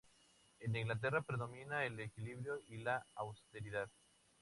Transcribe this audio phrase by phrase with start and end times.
[0.61, 3.87] En Inglaterra predomina el equilibrio y la austeridad.